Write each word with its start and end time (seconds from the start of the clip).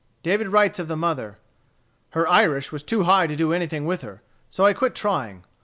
David 0.23 0.47
writes 0.47 0.79
of 0.79 0.87
the 0.87 0.97
mother: 0.97 1.37
"Her 2.13 2.27
Irish 2.27 2.71
was 2.71 2.81
too 2.81 3.03
high 3.03 3.27
to 3.27 3.35
do 3.35 3.53
anything 3.53 3.85
with 3.85 4.01
her; 4.01 4.23
so 4.49 4.65
I 4.65 4.73
quit 4.73 4.95
trying. 4.95 5.43